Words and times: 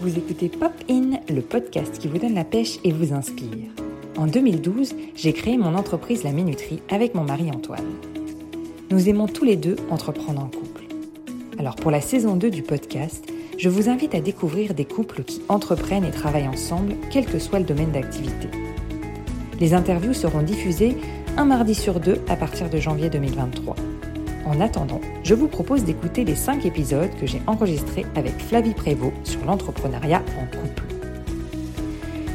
Vous 0.00 0.16
écoutez 0.16 0.48
Pop 0.48 0.70
In, 0.88 1.18
le 1.28 1.40
podcast 1.40 1.98
qui 1.98 2.06
vous 2.06 2.18
donne 2.18 2.34
la 2.34 2.44
pêche 2.44 2.78
et 2.84 2.92
vous 2.92 3.12
inspire. 3.12 3.68
En 4.16 4.28
2012, 4.28 4.94
j'ai 5.16 5.32
créé 5.32 5.58
mon 5.58 5.74
entreprise 5.74 6.22
La 6.22 6.30
Minuterie 6.30 6.80
avec 6.88 7.16
mon 7.16 7.24
mari 7.24 7.50
Antoine. 7.50 7.96
Nous 8.90 9.08
aimons 9.08 9.26
tous 9.26 9.44
les 9.44 9.56
deux 9.56 9.74
entreprendre 9.90 10.40
en 10.40 10.46
couple. 10.46 10.84
Alors 11.58 11.74
pour 11.74 11.90
la 11.90 12.00
saison 12.00 12.36
2 12.36 12.48
du 12.48 12.62
podcast, 12.62 13.26
je 13.58 13.68
vous 13.68 13.88
invite 13.88 14.14
à 14.14 14.20
découvrir 14.20 14.72
des 14.72 14.84
couples 14.84 15.24
qui 15.24 15.42
entreprennent 15.48 16.04
et 16.04 16.12
travaillent 16.12 16.46
ensemble, 16.46 16.94
quel 17.10 17.26
que 17.26 17.40
soit 17.40 17.58
le 17.58 17.64
domaine 17.64 17.90
d'activité. 17.90 18.46
Les 19.58 19.74
interviews 19.74 20.14
seront 20.14 20.42
diffusées 20.42 20.96
un 21.36 21.44
mardi 21.44 21.74
sur 21.74 21.98
deux 21.98 22.20
à 22.28 22.36
partir 22.36 22.70
de 22.70 22.78
janvier 22.78 23.10
2023. 23.10 23.74
En 24.48 24.62
attendant, 24.62 25.02
je 25.24 25.34
vous 25.34 25.46
propose 25.46 25.84
d'écouter 25.84 26.24
les 26.24 26.34
5 26.34 26.64
épisodes 26.64 27.10
que 27.20 27.26
j'ai 27.26 27.42
enregistrés 27.46 28.06
avec 28.16 28.32
Flavie 28.38 28.72
Prévost 28.72 29.12
sur 29.24 29.44
l'entrepreneuriat 29.44 30.22
en 30.40 30.46
couple. 30.46 30.84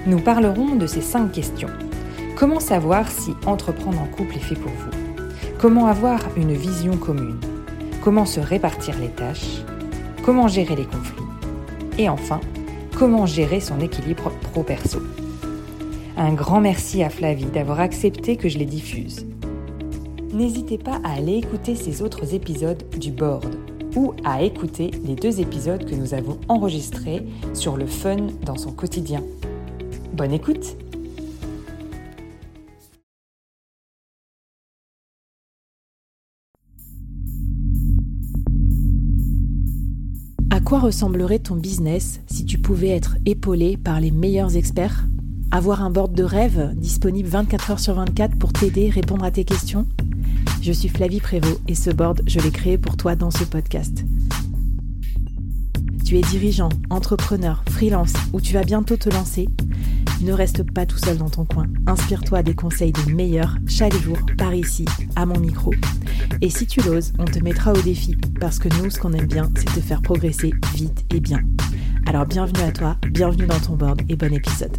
Nous 0.05 0.19
parlerons 0.19 0.75
de 0.75 0.85
ces 0.85 1.01
5 1.01 1.31
questions. 1.31 1.71
Comment 2.35 2.59
savoir 2.59 3.09
si 3.09 3.31
entreprendre 3.47 3.99
en 3.99 4.05
couple 4.05 4.35
est 4.35 4.41
fait 4.41 4.53
pour 4.53 4.71
vous? 4.71 4.91
Comment 5.57 5.87
avoir 5.87 6.19
une 6.37 6.53
vision 6.53 6.97
commune? 6.97 7.39
Comment 8.03 8.25
se 8.27 8.39
répartir 8.39 8.99
les 8.99 9.09
tâches? 9.09 9.63
Comment 10.21 10.47
gérer 10.47 10.75
les 10.75 10.85
conflits? 10.85 11.23
Et 11.97 12.09
enfin, 12.09 12.41
comment 12.95 13.25
gérer 13.25 13.59
son 13.59 13.79
équilibre 13.79 14.31
pro-perso? 14.51 14.99
Un 16.15 16.33
grand 16.33 16.61
merci 16.61 17.01
à 17.01 17.09
Flavie 17.09 17.45
d'avoir 17.45 17.79
accepté 17.79 18.37
que 18.37 18.49
je 18.49 18.59
les 18.59 18.65
diffuse 18.65 19.25
n'hésitez 20.33 20.77
pas 20.77 20.99
à 21.03 21.13
aller 21.13 21.35
écouter 21.35 21.75
ces 21.75 22.01
autres 22.01 22.33
épisodes 22.33 22.83
du 22.97 23.11
board 23.11 23.55
ou 23.95 24.13
à 24.23 24.41
écouter 24.41 24.91
les 25.05 25.15
deux 25.15 25.39
épisodes 25.39 25.85
que 25.85 25.95
nous 25.95 26.13
avons 26.13 26.39
enregistrés 26.47 27.25
sur 27.53 27.77
le 27.77 27.85
fun 27.85 28.27
dans 28.45 28.57
son 28.57 28.71
quotidien. 28.71 29.23
Bonne 30.13 30.31
écoute! 30.31 30.75
À 40.49 40.59
quoi 40.59 40.79
ressemblerait 40.79 41.39
ton 41.39 41.55
business 41.55 42.21
si 42.27 42.45
tu 42.45 42.57
pouvais 42.57 42.89
être 42.89 43.17
épaulé 43.25 43.77
par 43.77 43.99
les 43.99 44.11
meilleurs 44.11 44.55
experts? 44.55 45.05
Avoir 45.51 45.83
un 45.83 45.91
board 45.91 46.13
de 46.13 46.23
rêve 46.23 46.73
disponible 46.75 47.29
24 47.29 47.71
heures 47.71 47.79
sur 47.79 47.93
24 47.93 48.37
pour 48.39 48.53
t'aider, 48.53 48.89
répondre 48.89 49.23
à 49.23 49.29
tes 49.29 49.45
questions? 49.45 49.85
Je 50.63 50.71
suis 50.71 50.87
Flavie 50.87 51.19
Prévost 51.19 51.59
et 51.67 51.75
ce 51.75 51.89
board, 51.89 52.21
je 52.25 52.39
l'ai 52.39 52.49
créé 52.49 52.77
pour 52.77 52.95
toi 52.95 53.15
dans 53.15 53.31
ce 53.31 53.43
podcast. 53.43 54.05
Tu 56.05 56.17
es 56.17 56.21
dirigeant, 56.21 56.69
entrepreneur, 56.89 57.61
freelance 57.69 58.13
ou 58.31 58.39
tu 58.39 58.53
vas 58.53 58.63
bientôt 58.63 58.95
te 58.95 59.09
lancer? 59.09 59.49
Ne 60.21 60.31
reste 60.31 60.63
pas 60.71 60.85
tout 60.85 60.97
seul 60.97 61.17
dans 61.17 61.29
ton 61.29 61.43
coin. 61.43 61.65
Inspire-toi 61.85 62.43
des 62.43 62.55
conseils 62.55 62.93
des 62.93 63.11
meilleurs 63.11 63.57
chaque 63.67 64.01
jour 64.01 64.17
par 64.37 64.53
ici, 64.55 64.85
à 65.17 65.25
mon 65.25 65.37
micro. 65.37 65.73
Et 66.39 66.49
si 66.49 66.65
tu 66.65 66.79
l'oses, 66.79 67.11
on 67.19 67.25
te 67.25 67.39
mettra 67.39 67.73
au 67.73 67.81
défi 67.81 68.15
parce 68.39 68.57
que 68.57 68.69
nous, 68.81 68.89
ce 68.89 68.99
qu'on 68.99 69.11
aime 69.11 69.27
bien, 69.27 69.51
c'est 69.57 69.65
te 69.65 69.81
faire 69.81 70.01
progresser 70.01 70.53
vite 70.75 71.03
et 71.13 71.19
bien. 71.19 71.41
Alors 72.05 72.25
bienvenue 72.25 72.63
à 72.63 72.71
toi, 72.71 72.95
bienvenue 73.11 73.47
dans 73.47 73.59
ton 73.59 73.75
board 73.75 74.01
et 74.07 74.15
bon 74.15 74.33
épisode. 74.33 74.77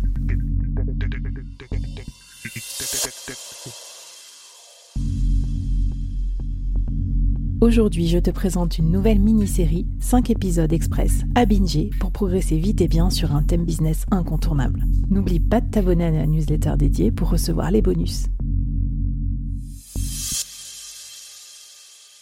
Aujourd'hui, 7.65 8.09
je 8.09 8.19
te 8.19 8.31
présente 8.31 8.77
une 8.77 8.91
nouvelle 8.91 9.21
mini-série, 9.21 9.87
5 9.99 10.29
épisodes 10.29 10.71
express 10.71 11.23
à 11.35 11.47
binger 11.47 11.89
pour 11.99 12.13
progresser 12.13 12.59
vite 12.59 12.83
et 12.83 12.89
bien 12.89 13.09
sur 13.09 13.35
un 13.35 13.43
thème 13.43 13.65
business 13.65 14.05
incontournable. 14.11 14.83
N'oublie 15.09 15.41
pas 15.41 15.63
de 15.63 15.71
t'abonner 15.71 16.05
à 16.05 16.11
la 16.11 16.27
newsletter 16.27 16.75
dédiée 16.77 17.11
pour 17.11 17.31
recevoir 17.31 17.71
les 17.71 17.81
bonus. 17.81 18.27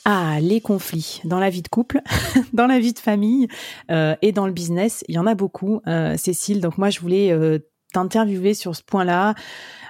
Ah, 0.05 0.39
les 0.41 0.61
conflits 0.61 1.21
dans 1.25 1.41
la 1.41 1.51
vie 1.51 1.63
de 1.63 1.69
couple, 1.69 2.03
dans 2.53 2.69
la 2.69 2.79
vie 2.79 2.93
de 2.93 3.01
famille 3.01 3.49
euh, 3.91 4.15
et 4.23 4.31
dans 4.31 4.47
le 4.47 4.53
business, 4.53 5.03
il 5.09 5.17
y 5.17 5.19
en 5.19 5.27
a 5.27 5.35
beaucoup, 5.35 5.81
euh, 5.89 6.17
Cécile. 6.17 6.61
Donc 6.61 6.79
moi, 6.79 6.91
je 6.91 7.01
voulais 7.01 7.33
euh, 7.33 7.59
t'interviewer 7.93 8.55
sur 8.55 8.77
ce 8.77 8.83
point-là. 8.85 9.35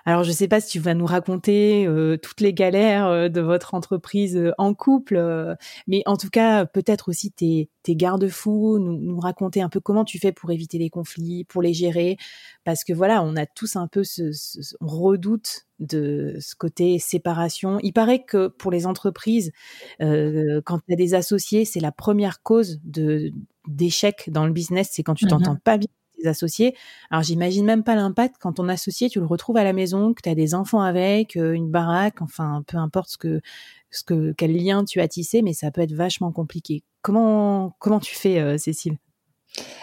Alors, 0.04 0.24
je 0.24 0.30
ne 0.30 0.34
sais 0.34 0.48
pas 0.48 0.60
si 0.60 0.68
tu 0.68 0.80
vas 0.80 0.94
nous 0.94 1.06
raconter 1.06 1.86
euh, 1.86 2.16
toutes 2.16 2.40
les 2.40 2.52
galères 2.52 3.06
euh, 3.06 3.28
de 3.28 3.40
votre 3.40 3.74
entreprise 3.74 4.36
euh, 4.36 4.52
en 4.58 4.74
couple, 4.74 5.56
mais 5.86 6.02
en 6.06 6.16
tout 6.16 6.30
cas, 6.30 6.66
peut-être 6.66 7.08
aussi 7.08 7.30
tes, 7.30 7.70
tes 7.82 7.94
garde-fous, 7.94 8.78
nous, 8.80 8.98
nous, 8.98 9.20
raconter 9.20 9.62
un 9.62 9.68
peu 9.68 9.78
comment 9.80 10.04
tu 10.04 10.18
fais 10.18 10.32
pour 10.32 10.50
éviter 10.50 10.78
les 10.78 10.90
conflits, 10.90 11.44
pour 11.44 11.62
les 11.62 11.72
gérer, 11.72 12.16
parce 12.64 12.82
que 12.82 12.92
voilà, 12.92 13.22
on 13.22 13.36
a 13.36 13.46
tous 13.46 13.76
un 13.76 13.86
peu 13.86 14.02
ce, 14.02 14.32
ce 14.32 14.74
on 14.80 14.86
redoute 14.86 15.66
de 15.78 16.36
ce 16.40 16.54
côté 16.56 16.98
séparation. 16.98 17.78
Il 17.82 17.92
paraît 17.92 18.24
que 18.24 18.48
pour 18.48 18.70
les 18.70 18.86
entreprises, 18.86 19.52
quand 20.00 20.78
tu 20.86 20.92
as 20.92 20.96
des 20.96 21.14
associés, 21.14 21.64
c'est 21.64 21.80
la 21.80 21.92
première 21.92 22.42
cause 22.42 22.80
de 22.84 23.32
d'échec 23.69 24.28
dans 24.28 24.44
le 24.44 24.52
business, 24.52 24.90
c'est 24.92 25.04
quand 25.04 25.14
tu 25.14 25.26
mmh 25.26 25.28
t'entends 25.28 25.56
pas 25.56 25.78
bien 25.78 25.88
associés. 26.26 26.74
Alors 27.10 27.22
j'imagine 27.22 27.64
même 27.64 27.84
pas 27.84 27.94
l'impact 27.94 28.36
quand 28.40 28.54
ton 28.54 28.68
associé, 28.68 29.08
tu 29.08 29.20
le 29.20 29.26
retrouves 29.26 29.56
à 29.56 29.64
la 29.64 29.72
maison, 29.72 30.14
que 30.14 30.22
tu 30.22 30.28
as 30.28 30.34
des 30.34 30.54
enfants 30.54 30.80
avec, 30.80 31.36
euh, 31.36 31.52
une 31.52 31.70
baraque, 31.70 32.22
enfin 32.22 32.62
peu 32.66 32.76
importe 32.76 33.10
ce 33.10 33.18
que, 33.18 33.40
ce 33.90 34.04
que 34.04 34.32
quel 34.36 34.56
lien 34.56 34.84
tu 34.84 35.00
as 35.00 35.08
tissé, 35.08 35.42
mais 35.42 35.52
ça 35.52 35.70
peut 35.70 35.80
être 35.80 35.94
vachement 35.94 36.32
compliqué. 36.32 36.82
Comment 37.02 37.74
comment 37.78 38.00
tu 38.00 38.14
fais, 38.14 38.38
euh, 38.38 38.58
Cécile? 38.58 38.98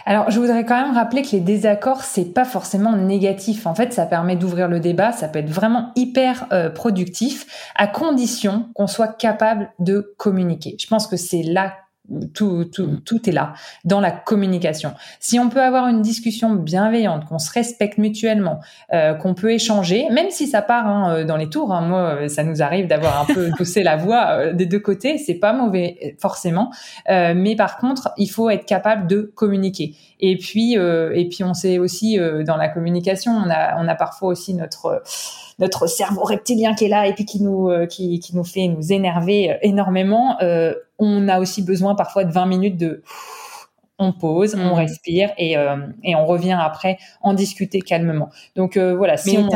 Alors, 0.06 0.32
je 0.32 0.40
voudrais 0.40 0.66
quand 0.66 0.82
même 0.82 0.96
rappeler 0.96 1.22
que 1.22 1.32
les 1.32 1.42
désaccords, 1.42 2.02
c'est 2.02 2.34
pas 2.34 2.46
forcément 2.46 2.96
négatif. 2.96 3.68
En 3.68 3.76
fait, 3.76 3.94
ça 3.94 4.06
permet 4.06 4.36
d'ouvrir 4.36 4.68
le 4.68 4.80
débat, 4.80 5.12
ça 5.12 5.28
peut 5.28 5.40
être 5.40 5.50
vraiment 5.50 5.92
hyper 5.96 6.48
euh, 6.52 6.70
productif, 6.70 7.46
à 7.76 7.88
condition 7.88 8.70
qu'on 8.74 8.88
soit 8.88 9.10
capable 9.10 9.72
de 9.80 10.14
communiquer. 10.18 10.76
Je 10.80 10.88
pense 10.88 11.06
que 11.06 11.18
c'est 11.18 11.44
là 11.44 11.76
tout, 12.34 12.66
tout, 12.66 12.88
mm. 12.88 13.02
tout 13.02 13.30
est 13.30 13.34
là 13.34 13.54
dans 13.86 14.00
la 14.00 14.12
communication. 14.12 14.94
Si 15.20 15.40
on 15.40 15.50
peut 15.50 15.62
avoir 15.62 15.88
une 15.88 16.02
discussion 16.02 16.54
bienveillante, 16.54 17.26
qu'on 17.26 17.40
se 17.40 17.52
respecte 17.52 17.98
mutuellement, 17.98 18.60
euh, 18.94 19.14
qu'on 19.14 19.34
peut 19.34 19.52
échanger, 19.52 20.08
même 20.12 20.30
si 20.30 20.48
ça 20.48 20.62
part 20.62 20.88
hein, 20.88 21.14
euh, 21.14 21.24
dans 21.24 21.38
les 21.38 21.50
tours. 21.50 21.74
Hein, 21.74 21.82
moi, 21.82 22.00
euh, 22.00 22.28
ça 22.28 22.44
nous 22.44 22.62
arrive 22.62 22.88
d'avoir 22.88 23.22
un 23.22 23.34
peu 23.34 23.50
poussé 23.58 23.84
la 23.84 23.96
voix 23.96 24.54
des 24.54 24.66
deux 24.66 24.80
côtés. 24.80 25.18
C'est 25.18 25.36
pas 25.36 25.54
mauvais 25.54 26.16
forcément, 26.20 26.72
mais 27.08 27.56
par 27.56 27.78
contre, 27.78 28.12
il 28.18 28.28
faut 28.28 28.50
être 28.50 28.66
capable 28.66 29.08
de 29.08 29.22
communiquer. 29.36 29.96
Et 30.20 30.38
puis, 30.38 30.74
et 30.74 31.30
puis, 31.30 31.44
on 31.44 31.54
sait 31.54 31.80
aussi 31.80 32.18
dans 32.46 32.58
la 32.58 32.70
communication, 32.70 33.32
on 33.32 33.50
a, 33.50 33.82
on 33.82 33.88
a 33.88 33.96
parfois 33.96 34.30
aussi 34.30 34.54
notre 34.54 35.02
notre 35.60 35.88
cerveau 35.88 36.24
reptilien 36.24 36.74
qui 36.74 36.86
est 36.86 36.90
là 36.90 37.08
et 37.08 37.14
puis 37.14 37.26
qui 37.26 37.42
nous 37.42 37.70
qui, 37.90 38.20
qui 38.20 38.36
nous 38.36 38.44
fait 38.44 38.68
nous 38.68 38.92
énerver 38.92 39.58
énormément 39.62 40.38
on 41.00 41.28
a 41.28 41.40
aussi 41.40 41.64
besoin 41.64 41.96
parfois 41.96 42.24
de 42.26 42.32
20 42.32 42.46
minutes 42.46 42.78
de 42.78 43.04
on 44.00 44.14
pose, 44.14 44.56
on 44.56 44.70
mm. 44.70 44.74
respire 44.74 45.32
et, 45.38 45.58
euh, 45.58 45.76
et, 46.04 46.16
on 46.16 46.26
revient 46.26 46.58
après 46.60 46.98
en 47.22 47.34
discuter 47.34 47.82
calmement. 47.82 48.30
Donc 48.56 48.78
euh, 48.78 48.96
voilà, 48.96 49.18
si 49.18 49.38
on 49.38 49.50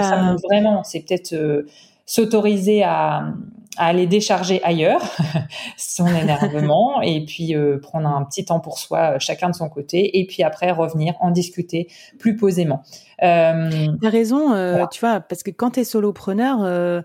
vraiment, 0.50 0.84
c'est 0.84 1.00
peut-être 1.00 1.34
euh, 1.34 1.66
s'autoriser 2.06 2.84
à, 2.84 3.34
à, 3.78 3.88
aller 3.88 4.08
décharger 4.08 4.62
ailleurs 4.64 5.02
son 5.78 6.08
énervement 6.08 7.02
et 7.04 7.26
puis 7.26 7.56
prendre 7.82 8.08
un 8.08 8.24
petit 8.26 8.46
temps 8.46 8.60
pour 8.60 8.78
soi, 8.78 9.20
chacun 9.20 9.50
de 9.50 9.56
son 9.56 9.70
côté, 9.70 10.20
et 10.20 10.26
puis 10.26 10.44
après 10.44 10.72
revenir 10.72 11.16
en 11.20 11.32
discuter 11.32 11.88
plus 12.20 12.36
posément. 12.36 12.84
Euh, 13.22 13.88
T'as 14.02 14.10
raison, 14.10 14.88
tu 14.92 15.00
vois, 15.00 15.20
parce 15.22 15.44
que 15.44 15.52
quand 15.52 15.72
tu 15.72 15.82
es 15.82 15.84
solopreneur, 15.84 17.04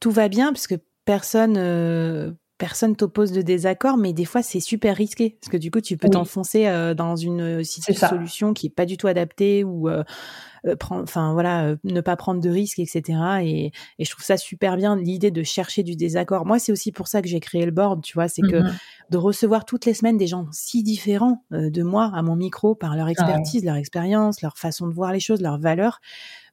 tout 0.00 0.10
va 0.10 0.28
bien 0.28 0.52
parce 0.52 0.66
que 0.66 0.76
personne 1.04 2.36
personne 2.60 2.94
t'oppose 2.94 3.32
de 3.32 3.40
désaccord, 3.40 3.96
mais 3.96 4.12
des 4.12 4.26
fois 4.26 4.42
c'est 4.42 4.60
super 4.60 4.94
risqué 4.94 5.38
parce 5.40 5.50
que 5.50 5.56
du 5.56 5.70
coup 5.70 5.80
tu 5.80 5.96
peux 5.96 6.10
t'enfoncer 6.10 6.66
euh, 6.66 6.92
dans 6.92 7.16
une 7.16 7.40
euh, 7.40 7.64
solution 7.64 8.52
qui 8.52 8.66
est 8.66 8.70
pas 8.70 8.84
du 8.84 8.98
tout 8.98 9.06
adaptée 9.06 9.64
ou 9.64 9.88
euh, 9.88 10.04
prendre, 10.78 11.02
enfin 11.02 11.32
voilà, 11.32 11.74
ne 11.84 12.00
pas 12.02 12.16
prendre 12.16 12.38
de 12.42 12.50
risques, 12.50 12.78
etc. 12.78 13.18
Et, 13.42 13.72
et, 13.98 14.04
je 14.04 14.10
trouve 14.10 14.22
ça 14.22 14.36
super 14.36 14.76
bien 14.76 14.94
l'idée 14.94 15.30
de 15.30 15.42
chercher 15.42 15.82
du 15.82 15.96
désaccord. 15.96 16.44
Moi 16.44 16.58
c'est 16.58 16.70
aussi 16.70 16.92
pour 16.92 17.08
ça 17.08 17.22
que 17.22 17.28
j'ai 17.28 17.40
créé 17.40 17.64
le 17.64 17.72
board, 17.72 18.02
tu 18.02 18.12
vois, 18.12 18.28
c'est 18.28 18.42
que 18.42 18.62
mmh 18.62 18.70
de 19.10 19.16
recevoir 19.16 19.64
toutes 19.64 19.86
les 19.86 19.94
semaines 19.94 20.16
des 20.16 20.28
gens 20.28 20.46
si 20.52 20.84
différents 20.84 21.42
de 21.50 21.82
moi 21.82 22.12
à 22.14 22.22
mon 22.22 22.36
micro 22.36 22.76
par 22.76 22.94
leur 22.94 23.08
expertise, 23.08 23.64
leur 23.64 23.74
expérience, 23.74 24.40
leur 24.40 24.56
façon 24.56 24.86
de 24.86 24.94
voir 24.94 25.12
les 25.12 25.18
choses, 25.18 25.40
leurs 25.40 25.58
valeurs. 25.58 26.00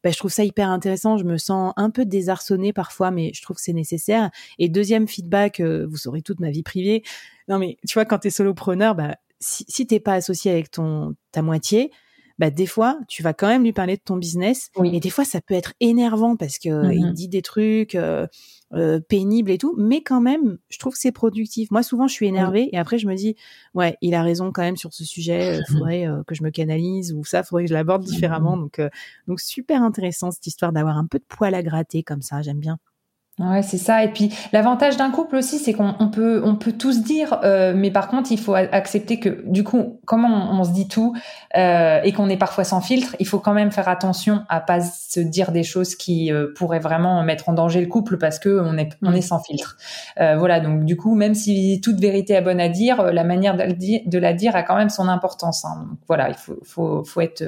Bah, 0.07 0.11
je 0.11 0.19
trouve 0.19 0.31
ça 0.31 0.45
hyper 0.45 0.69
intéressant. 0.69 1.17
Je 1.17 1.25
me 1.25 1.37
sens 1.37 1.73
un 1.75 1.89
peu 1.89 2.05
désarçonnée 2.05 2.71
parfois, 2.71 3.11
mais 3.11 3.33
je 3.33 3.41
trouve 3.41 3.57
que 3.57 3.61
c'est 3.61 3.73
nécessaire. 3.73 4.31
Et 4.57 4.69
deuxième 4.69 5.05
feedback, 5.05 5.59
euh, 5.59 5.85
vous 5.85 5.97
saurez 5.97 6.21
toute 6.21 6.39
ma 6.39 6.49
vie 6.49 6.63
privée. 6.63 7.03
Non, 7.49 7.59
mais 7.59 7.75
tu 7.85 7.95
vois, 7.95 8.05
quand 8.05 8.19
tu 8.19 8.29
es 8.29 8.31
solopreneur, 8.31 8.95
bah, 8.95 9.17
si, 9.41 9.65
si 9.67 9.85
t'es 9.85 9.99
pas 9.99 10.13
associé 10.13 10.49
avec 10.49 10.71
ton 10.71 11.15
ta 11.33 11.41
moitié, 11.41 11.91
bah 12.37 12.49
des 12.49 12.65
fois 12.65 12.99
tu 13.07 13.23
vas 13.23 13.33
quand 13.33 13.47
même 13.47 13.63
lui 13.63 13.73
parler 13.73 13.95
de 13.97 14.01
ton 14.01 14.17
business 14.17 14.69
oui. 14.75 14.95
et 14.95 14.99
des 14.99 15.09
fois 15.09 15.25
ça 15.25 15.41
peut 15.41 15.53
être 15.53 15.73
énervant 15.79 16.35
parce 16.35 16.59
que 16.59 16.69
il 16.93 17.05
mm-hmm. 17.05 17.13
dit 17.13 17.27
des 17.27 17.41
trucs 17.41 17.95
euh, 17.95 18.27
euh, 18.73 18.99
pénibles 18.99 19.51
et 19.51 19.57
tout 19.57 19.75
mais 19.77 20.01
quand 20.01 20.21
même 20.21 20.57
je 20.69 20.77
trouve 20.77 20.93
que 20.93 20.99
c'est 20.99 21.11
productif. 21.11 21.71
Moi 21.71 21.83
souvent 21.83 22.07
je 22.07 22.13
suis 22.13 22.27
énervée 22.27 22.69
et 22.71 22.77
après 22.77 22.99
je 22.99 23.07
me 23.07 23.15
dis 23.15 23.35
ouais 23.73 23.97
il 24.01 24.13
a 24.13 24.23
raison 24.23 24.51
quand 24.51 24.63
même 24.63 24.77
sur 24.77 24.93
ce 24.93 25.03
sujet 25.03 25.57
il 25.57 25.65
faudrait 25.73 26.05
que 26.27 26.35
je 26.35 26.43
me 26.43 26.49
canalise 26.49 27.13
ou 27.13 27.23
ça 27.23 27.43
faudrait 27.43 27.63
que 27.63 27.69
je 27.69 27.73
l'aborde 27.73 28.03
différemment. 28.03 28.57
Donc 28.57 28.81
donc 29.27 29.39
super 29.39 29.81
intéressant 29.81 30.31
cette 30.31 30.47
histoire 30.47 30.71
d'avoir 30.71 30.97
un 30.97 31.05
peu 31.05 31.19
de 31.19 31.25
poil 31.27 31.55
à 31.55 31.63
gratter 31.63 32.03
comme 32.03 32.21
ça 32.21 32.41
j'aime 32.41 32.59
bien 32.59 32.77
Ouais, 33.39 33.61
c'est 33.61 33.77
ça. 33.77 34.03
Et 34.03 34.07
puis 34.07 34.33
l'avantage 34.51 34.97
d'un 34.97 35.11
couple 35.11 35.35
aussi, 35.35 35.59
c'est 35.59 35.71
qu'on 35.71 36.09
peut 36.11 36.41
on 36.43 36.55
peut 36.55 36.71
tous 36.71 37.03
dire, 37.03 37.39
euh, 37.43 37.71
mais 37.75 37.91
par 37.91 38.07
contre, 38.07 38.31
il 38.31 38.39
faut 38.39 38.55
accepter 38.55 39.19
que 39.19 39.43
du 39.45 39.63
coup, 39.63 40.01
comment 40.05 40.49
on, 40.51 40.63
se 40.63 40.71
dit 40.71 40.87
tout 40.87 41.15
euh, 41.55 42.01
et 42.03 42.13
qu'on 42.13 42.29
est 42.29 42.37
parfois 42.37 42.63
sans 42.63 42.81
filtre, 42.81 43.15
il 43.19 43.27
faut 43.27 43.37
quand 43.37 43.53
même 43.53 43.71
faire 43.71 43.89
attention 43.89 44.43
à 44.49 44.59
pas 44.59 44.81
se 44.81 45.19
dire 45.19 45.51
des 45.51 45.61
choses 45.61 45.93
qui 45.95 46.33
euh, 46.33 46.47
pourraient 46.55 46.79
vraiment 46.79 47.21
mettre 47.21 47.47
en 47.47 47.53
danger 47.53 47.79
le 47.79 47.85
couple 47.85 48.17
parce 48.17 48.39
que 48.39 48.59
on 48.59 48.75
est 48.75 48.97
on 49.03 49.13
est 49.13 49.21
sans 49.21 49.39
filtre. 49.39 49.77
voilà. 50.17 50.59
Donc 50.59 50.85
du 50.85 50.97
coup, 50.97 51.13
même 51.13 51.35
si 51.35 51.79
toute 51.83 51.99
vérité 51.99 52.33
est 52.33 52.41
bonne 52.41 52.59
à 52.59 52.69
dire, 52.69 53.03
la 53.13 53.23
manière 53.23 53.55
de, 53.55 54.17
la 54.17 54.33
dire 54.33 54.55
a 54.55 54.63
quand 54.63 54.77
même 54.77 54.89
son 54.89 55.07
importance. 55.07 55.63
Hein. 55.63 55.85
Donc 55.87 55.99
voilà, 56.07 56.29
il 56.29 56.35
faut 56.35 56.57
faut 56.63 57.03
faut 57.03 57.21
être 57.21 57.43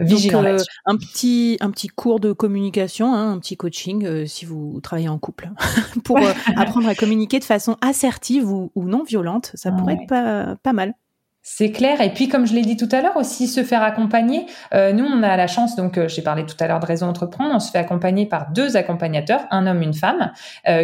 donc, 0.00 0.24
euh, 0.32 0.58
un 0.86 0.96
petit 0.96 1.56
un 1.60 1.70
petit 1.70 1.88
cours 1.88 2.20
de 2.20 2.32
communication, 2.32 3.14
hein, 3.14 3.32
un 3.32 3.38
petit 3.38 3.56
coaching 3.56 4.04
euh, 4.04 4.26
si 4.26 4.44
vous 4.44 4.80
travaillez 4.82 5.08
en 5.08 5.18
couple 5.18 5.50
pour 6.04 6.18
euh, 6.18 6.32
apprendre 6.56 6.88
à 6.88 6.94
communiquer 6.94 7.38
de 7.38 7.44
façon 7.44 7.76
assertive 7.80 8.50
ou, 8.50 8.70
non 8.76 9.04
violente, 9.04 9.52
ça 9.54 9.72
pourrait 9.72 9.94
être 9.94 10.06
pas, 10.08 10.56
pas 10.62 10.72
mal. 10.72 10.94
C'est 11.46 11.70
clair. 11.70 12.00
Et 12.00 12.10
puis, 12.10 12.28
comme 12.28 12.46
je 12.46 12.54
l'ai 12.54 12.62
dit 12.62 12.76
tout 12.76 12.88
à 12.90 13.02
l'heure, 13.02 13.16
aussi 13.16 13.46
se 13.46 13.62
faire 13.62 13.82
accompagner. 13.82 14.46
nous, 14.72 15.04
on 15.04 15.22
a 15.22 15.36
la 15.36 15.46
chance, 15.46 15.76
donc 15.76 16.00
j'ai 16.08 16.22
parlé 16.22 16.46
tout 16.46 16.56
à 16.58 16.66
l'heure 16.66 16.80
de 16.80 16.86
Réseau 16.86 17.04
Entreprendre, 17.04 17.54
on 17.54 17.60
se 17.60 17.70
fait 17.70 17.78
accompagner 17.78 18.24
par 18.24 18.50
deux 18.50 18.78
accompagnateurs, 18.78 19.42
un 19.50 19.66
homme, 19.66 19.82
une 19.82 19.92
femme, 19.92 20.32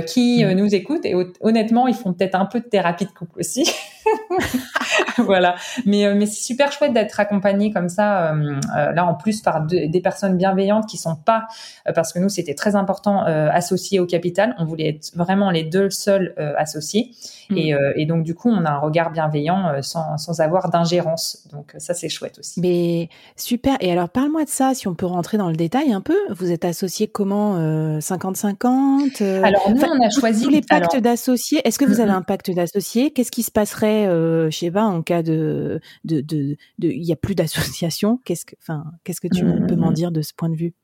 qui 0.06 0.44
mmh. 0.44 0.52
nous 0.52 0.74
écoutent. 0.74 1.06
Et 1.06 1.14
honnêtement, 1.40 1.88
ils 1.88 1.94
font 1.94 2.12
peut-être 2.12 2.34
un 2.34 2.44
peu 2.44 2.60
de 2.60 2.66
thérapie 2.66 3.06
de 3.06 3.10
couple 3.10 3.40
aussi. 3.40 3.64
voilà. 5.18 5.54
Mais, 5.86 6.06
euh, 6.06 6.14
mais 6.14 6.26
c'est 6.26 6.42
super 6.42 6.72
chouette 6.72 6.92
d'être 6.92 7.20
accompagné 7.20 7.72
comme 7.72 7.88
ça, 7.88 8.32
euh, 8.32 8.60
euh, 8.76 8.92
là 8.92 9.06
en 9.06 9.14
plus 9.14 9.40
par 9.40 9.66
des 9.66 10.00
personnes 10.02 10.36
bienveillantes 10.36 10.86
qui 10.86 10.96
sont 10.96 11.16
pas, 11.16 11.46
parce 11.94 12.12
que 12.12 12.18
nous 12.18 12.28
c'était 12.28 12.54
très 12.54 12.76
important, 12.76 13.22
associés 13.22 14.00
au 14.00 14.06
capital. 14.06 14.54
On 14.58 14.64
voulait 14.64 14.88
être 14.88 15.12
vraiment 15.14 15.50
les 15.50 15.64
deux 15.64 15.90
seuls 15.90 16.34
associés. 16.56 17.12
Mm. 17.50 17.56
Et, 17.56 17.74
et, 17.96 18.06
donc 18.06 18.22
du 18.22 18.34
coup, 18.34 18.50
on 18.50 18.64
a 18.64 18.70
un 18.70 18.78
regard 18.78 19.10
bienveillant 19.10 19.82
sans, 19.82 20.16
sans 20.16 20.40
avoir 20.40 20.49
d'ingérence. 20.70 21.46
Donc 21.52 21.74
ça 21.78 21.94
c'est 21.94 22.08
chouette 22.08 22.38
aussi. 22.38 22.60
Mais 22.60 23.08
super. 23.36 23.76
Et 23.80 23.92
alors 23.92 24.08
parle-moi 24.08 24.44
de 24.44 24.50
ça, 24.50 24.74
si 24.74 24.88
on 24.88 24.94
peut 24.94 25.06
rentrer 25.06 25.38
dans 25.38 25.48
le 25.48 25.56
détail 25.56 25.92
un 25.92 26.00
peu. 26.00 26.16
Vous 26.30 26.50
êtes 26.50 26.64
associés 26.64 27.08
comment 27.08 27.58
50-50 27.98 29.22
Alors 29.42 29.70
nous 29.70 29.82
on 29.82 30.04
a 30.04 30.10
choisi 30.10 30.44
tous 30.44 30.50
les 30.50 30.62
pactes 30.62 30.96
d'associés. 30.96 31.60
Est-ce 31.64 31.78
que 31.78 31.84
vous 31.84 32.00
avez 32.00 32.12
un 32.12 32.22
pacte 32.22 32.50
d'associés? 32.50 33.10
Qu'est-ce 33.12 33.30
qui 33.30 33.42
se 33.42 33.50
passerait, 33.50 34.06
euh, 34.06 34.50
je 34.50 34.58
sais 34.58 34.70
pas, 34.70 34.84
en 34.84 35.02
cas 35.02 35.22
de, 35.22 35.80
de, 36.04 36.20
de, 36.20 36.56
il 36.78 37.04
y 37.04 37.12
a 37.12 37.16
plus 37.16 37.34
d'association. 37.34 38.20
Qu'est-ce 38.24 38.44
que, 38.44 38.54
enfin, 38.60 38.84
qu'est-ce 39.04 39.20
que 39.20 39.28
tu 39.28 39.44
peux 39.66 39.76
m'en 39.76 39.92
dire 39.92 40.10
de 40.10 40.22
ce 40.22 40.32
point 40.34 40.48
de 40.48 40.56
vue? 40.56 40.74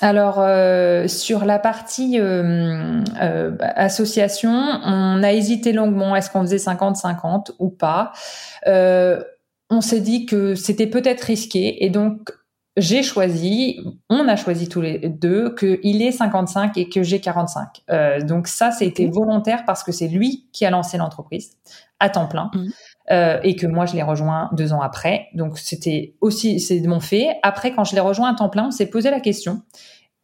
Alors 0.00 0.40
euh, 0.40 1.06
sur 1.06 1.44
la 1.44 1.58
partie 1.58 2.18
euh, 2.18 3.00
euh, 3.22 3.56
association, 3.60 4.50
on 4.50 5.22
a 5.22 5.32
hésité 5.32 5.72
longuement. 5.72 6.16
Est-ce 6.16 6.30
qu'on 6.30 6.42
faisait 6.42 6.56
50-50 6.56 7.52
ou 7.58 7.70
pas 7.70 8.12
On 9.70 9.80
s'est 9.80 10.00
dit 10.00 10.26
que 10.26 10.54
c'était 10.54 10.88
peut-être 10.88 11.22
risqué 11.22 11.84
et 11.84 11.90
donc 11.90 12.30
j'ai 12.76 13.04
choisi, 13.04 13.80
on 14.10 14.26
a 14.26 14.34
choisi 14.34 14.68
tous 14.68 14.80
les 14.80 14.98
deux 14.98 15.54
qu'il 15.54 16.02
est 16.02 16.10
55 16.10 16.76
et 16.76 16.88
que 16.88 17.04
j'ai 17.04 17.20
45. 17.20 17.84
donc 18.22 18.48
ça, 18.48 18.72
c'était 18.72 19.06
volontaire 19.06 19.64
parce 19.64 19.84
que 19.84 19.92
c'est 19.92 20.08
lui 20.08 20.48
qui 20.52 20.66
a 20.66 20.70
lancé 20.70 20.98
l'entreprise 20.98 21.52
à 22.00 22.10
temps 22.10 22.26
plein. 22.26 22.50
Mmh. 22.52 22.68
Euh, 23.10 23.38
et 23.42 23.54
que 23.54 23.66
moi 23.66 23.84
je 23.84 23.94
l'ai 23.94 24.02
rejoint 24.02 24.48
deux 24.52 24.72
ans 24.72 24.80
après. 24.80 25.28
Donc 25.34 25.58
c'était 25.58 26.14
aussi 26.22 26.58
c'est 26.58 26.80
mon 26.80 27.00
fait. 27.00 27.36
Après 27.42 27.74
quand 27.74 27.84
je 27.84 27.94
l'ai 27.94 28.00
rejoint 28.00 28.32
à 28.32 28.34
temps 28.34 28.48
plein, 28.48 28.68
on 28.68 28.70
s'est 28.70 28.88
posé 28.88 29.10
la 29.10 29.20
question 29.20 29.60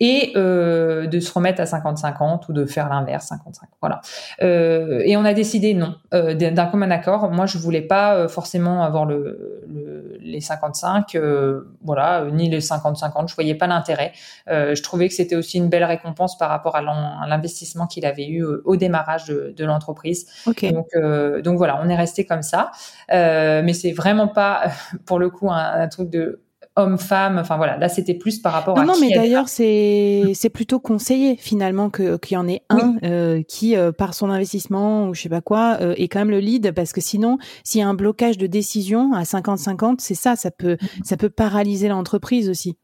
et 0.01 0.33
euh, 0.35 1.07
de 1.07 1.21
se 1.21 1.33
remettre 1.33 1.61
à 1.61 1.65
50-50 1.65 2.45
ou 2.49 2.53
de 2.53 2.65
faire 2.65 2.89
l'inverse 2.89 3.27
55 3.27 3.69
voilà. 3.81 4.01
Euh, 4.43 5.03
et 5.05 5.17
on 5.17 5.25
a 5.25 5.35
décidé 5.35 5.75
non 5.75 5.95
euh, 6.15 6.35
d'un 6.35 6.67
commun 6.67 6.91
accord. 6.91 7.31
Moi 7.31 7.47
je 7.47 7.59
voulais 7.59 7.83
pas 7.83 8.15
euh, 8.15 8.29
forcément 8.29 8.83
avoir 8.83 9.05
le, 9.05 9.63
le 9.69 10.19
les 10.21 10.41
55 10.41 11.15
euh, 11.15 11.73
voilà 11.83 12.27
ni 12.31 12.51
les 12.51 12.61
50-50 12.61 13.29
je 13.29 13.35
voyais 13.35 13.55
pas 13.55 13.67
l'intérêt. 13.67 14.13
Je 14.49 14.83
trouvais 14.83 15.09
que 15.09 15.15
c'était 15.15 15.37
aussi 15.37 15.59
une 15.59 15.69
belle 15.69 15.85
récompense 15.85 16.37
par 16.39 16.49
rapport 16.49 16.77
à 16.77 16.83
l'investissement 16.83 17.87
qu'il 17.87 18.07
avait 18.07 18.29
eu 18.29 18.45
au 18.45 18.77
démarrage 18.77 19.27
de, 19.27 19.53
de 19.57 19.65
l'entreprise. 19.65 20.27
Okay. 20.47 20.73
donc 20.73 20.89
donc 21.43 21.57
voilà 21.57 21.81
on 21.83 21.89
est 21.89 21.97
resté 21.97 22.25
comme 22.25 22.43
ça. 22.43 22.71
Mais 23.11 23.73
c'est 23.73 23.93
vraiment 23.93 24.29
pas 24.29 24.71
pour 25.07 25.19
le 25.19 25.31
coup 25.31 25.51
un, 25.51 25.81
un 25.83 25.89
truc 25.89 26.11
de 26.11 26.43
homme-femme. 26.81 27.39
Enfin 27.39 27.57
voilà, 27.57 27.77
là 27.77 27.89
c'était 27.89 28.15
plus 28.15 28.39
par 28.39 28.53
rapport 28.53 28.79
à. 28.79 28.85
Non, 28.85 28.95
mais 29.01 29.11
d'ailleurs 29.11 29.49
c'est 29.49 30.33
c'est 30.35 30.51
plutôt 30.51 30.81
conseillé 30.81 31.37
finalement 31.37 31.91
que 31.91 32.17
qu'il 32.17 32.35
y 32.35 32.39
en 32.39 32.49
ait 32.49 32.63
un 32.69 32.97
euh, 33.05 33.43
qui 33.43 33.77
euh, 33.77 33.93
par 33.93 34.15
son 34.15 34.31
investissement 34.31 35.09
ou 35.09 35.15
je 35.15 35.23
sais 35.23 35.29
pas 35.29 35.41
quoi 35.41 35.79
euh, 35.81 35.95
est 35.97 36.09
quand 36.09 36.19
même 36.19 36.31
le 36.31 36.41
lead 36.41 36.73
parce 36.73 36.93
que 36.93 37.01
sinon 37.01 37.39
s'il 37.65 37.81
y 37.81 37.85
a 37.85 37.89
un 37.89 37.95
blocage 37.95 38.39
de 38.39 38.47
décision 38.47 39.13
à 39.15 39.23
50-50, 39.23 39.97
c'est 39.99 40.15
ça, 40.15 40.37
ça 40.37 40.51
peut 40.51 40.77
mm. 40.81 41.05
ça 41.05 41.17
peut 41.17 41.31
paralyser 41.31 41.89
l'entreprise 41.89 42.49
aussi. 42.49 42.77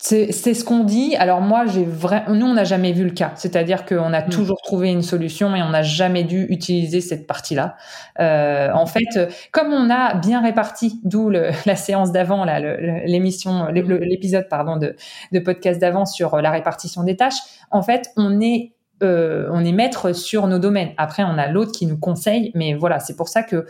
C'est 0.00 0.32
ce 0.32 0.64
qu'on 0.64 0.84
dit. 0.84 1.16
Alors 1.16 1.40
moi, 1.40 1.66
j'ai 1.66 1.84
vrai... 1.84 2.24
nous, 2.28 2.46
on 2.46 2.54
n'a 2.54 2.64
jamais 2.64 2.92
vu 2.92 3.04
le 3.04 3.10
cas. 3.10 3.32
C'est-à-dire 3.34 3.84
qu'on 3.84 4.12
a 4.12 4.24
mm. 4.24 4.30
toujours 4.30 4.62
trouvé 4.62 4.90
une 4.90 5.02
solution 5.02 5.56
et 5.56 5.62
on 5.62 5.70
n'a 5.70 5.82
jamais 5.82 6.22
dû 6.22 6.46
utiliser 6.50 7.00
cette 7.00 7.26
partie-là. 7.26 7.76
Euh, 8.20 8.70
en 8.72 8.86
fait, 8.86 9.28
comme 9.50 9.72
on 9.72 9.90
a 9.90 10.14
bien 10.14 10.40
réparti, 10.40 11.00
d'où 11.02 11.30
la 11.66 11.76
séance 11.76 12.12
d'avant, 12.12 12.44
là, 12.44 12.60
l'émission, 13.06 13.66
l'épisode 13.66 14.48
pardon 14.48 14.76
de, 14.76 14.94
de 15.32 15.38
podcast 15.40 15.80
d'avant 15.80 16.06
sur 16.06 16.36
la 16.40 16.52
répartition 16.52 17.02
des 17.02 17.16
tâches. 17.16 17.40
En 17.70 17.82
fait, 17.82 18.10
on 18.16 18.40
est 18.40 18.72
euh, 19.02 19.48
on 19.52 19.64
est 19.64 19.72
maître 19.72 20.12
sur 20.12 20.46
nos 20.46 20.58
domaines. 20.58 20.90
Après, 20.96 21.22
on 21.22 21.38
a 21.38 21.46
l'autre 21.46 21.72
qui 21.72 21.86
nous 21.86 21.98
conseille, 21.98 22.50
mais 22.54 22.74
voilà, 22.74 22.98
c'est 22.98 23.16
pour 23.16 23.28
ça 23.28 23.42
que 23.42 23.66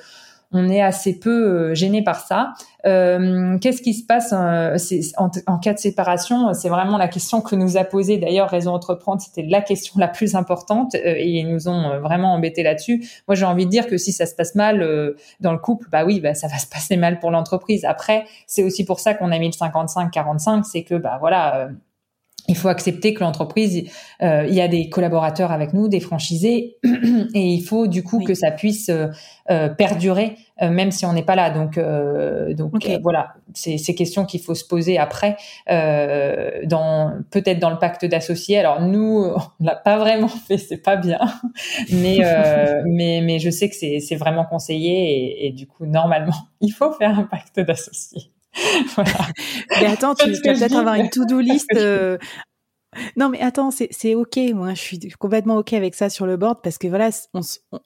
on 0.53 0.69
est 0.69 0.81
assez 0.81 1.19
peu 1.19 1.71
euh, 1.71 1.75
gêné 1.75 2.03
par 2.03 2.21
ça. 2.21 2.55
Euh, 2.87 3.59
Qu'est-ce 3.59 3.83
qui 3.83 3.93
se 3.93 4.07
passe 4.07 4.33
euh, 4.33 4.77
en, 5.19 5.31
en, 5.47 5.59
cas 5.59 5.75
de 5.75 5.79
séparation? 5.79 6.55
C'est 6.55 6.69
vraiment 6.69 6.97
la 6.97 7.09
question 7.09 7.41
que 7.41 7.55
nous 7.55 7.77
a 7.77 7.85
posée 7.85 8.17
d'ailleurs 8.17 8.49
Raison 8.49 8.73
Entreprendre. 8.73 9.21
C'était 9.21 9.43
la 9.43 9.61
question 9.61 9.95
la 9.99 10.09
plus 10.09 10.35
importante 10.35 10.95
euh, 10.95 11.15
et 11.17 11.29
ils 11.29 11.49
nous 11.49 11.69
ont 11.69 12.01
vraiment 12.01 12.33
embêté 12.33 12.63
là-dessus. 12.63 13.07
Moi, 13.27 13.35
j'ai 13.35 13.45
envie 13.45 13.67
de 13.67 13.71
dire 13.71 13.87
que 13.87 13.99
si 13.99 14.13
ça 14.13 14.27
se 14.27 14.35
passe 14.35 14.55
mal 14.55 14.79
dans 15.41 15.53
le 15.53 15.59
couple, 15.59 15.89
bah 15.91 16.05
oui, 16.05 16.21
bah 16.21 16.35
ça 16.35 16.49
va 16.49 16.59
se 16.59 16.67
passer 16.67 16.97
mal 16.97 17.19
pour 17.19 17.31
l'entreprise. 17.31 17.85
Après, 17.85 18.25
c'est 18.47 18.65
aussi 18.65 18.85
pour 18.85 19.01
ça 19.01 19.15
qu'on 19.15 19.33
a 19.33 19.39
mis 19.39 19.49
le 19.49 19.53
55-45, 19.53 20.65
c'est 20.65 20.83
que 20.83 20.95
bah 20.95 21.19
voilà 21.21 21.69
il 22.49 22.57
faut 22.57 22.69
accepter 22.69 23.13
que 23.13 23.21
l'entreprise, 23.21 23.85
euh, 24.23 24.47
il 24.49 24.55
y 24.55 24.63
a 24.63 24.69
des 24.69 24.89
collaborateurs 24.89 25.53
avec 25.53 25.75
nous, 25.75 25.87
des 25.89 26.01
franchisés, 26.01 26.79
et 27.35 27.41
il 27.41 27.63
faut 27.63 27.87
du 27.87 28.03
coup 28.03 28.25
que 28.25 28.33
ça 28.33 28.51
puisse 28.51 28.89
euh, 28.89 29.09
euh 29.51 29.69
perdurer, 29.69 30.37
euh, 30.63 30.71
même 30.71 30.91
si 30.91 31.05
on 31.05 31.13
n'est 31.13 31.23
pas 31.23 31.37
là. 31.37 31.51
Donc, 31.51 31.77
euh, 31.77 32.55
donc 32.55 32.89
voilà, 33.03 33.35
c'est 33.53 33.77
ces 33.77 33.95
questions 33.95 34.25
qu'il 34.25 34.41
faut 34.41 34.55
se 34.55 34.65
poser 34.65 34.99
après, 34.99 35.37
dans 35.69 37.13
peut-être 37.31 37.59
dans 37.59 37.71
le 37.71 37.79
pacte 37.79 38.07
d'associés. 38.07 38.59
Alors 38.59 38.81
nous, 38.81 39.31
on 39.61 39.65
l'a 39.65 39.77
pas 39.77 39.99
vraiment 39.99 40.29
fait, 40.49 40.57
c'est 40.57 40.83
pas 40.83 40.97
bien, 40.97 41.21
mais 41.93 42.21
mais 42.87 43.21
mais 43.23 43.39
je 43.39 43.51
sais 43.51 43.69
que 43.69 43.77
c'est 43.77 44.01
c'est 44.01 44.17
vraiment 44.17 44.47
conseillé, 44.47 45.45
et, 45.45 45.47
et 45.47 45.51
du 45.53 45.67
coup 45.67 45.85
normalement, 45.85 46.37
il 46.63 46.71
faut 46.71 46.93
faire 46.93 47.19
un 47.19 47.25
pacte 47.25 47.61
d'associés. 47.61 48.31
Mais 49.81 49.87
attends, 49.87 50.15
tu 50.15 50.31
vas 50.31 50.55
peut-être 50.55 50.77
avoir 50.77 50.95
une 50.95 51.11
to-do 51.11 51.41
list. 51.41 51.71
Euh, 51.77 52.19
non, 53.17 53.29
mais 53.29 53.41
attends, 53.41 53.71
c'est 53.71 54.15
ok. 54.15 54.39
Moi, 54.55 54.71
je 54.71 54.81
suis 54.81 54.99
complètement 55.19 55.59
ok 55.59 55.75
avec 55.75 55.95
ça 55.95 56.09
sur 56.09 56.27
le 56.27 56.37
board 56.37 56.61
parce 56.63 56.79
que 56.79 56.89
voilà, 56.89 57.11
on, 57.35 57.41